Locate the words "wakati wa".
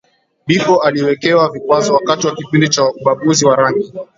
1.93-2.35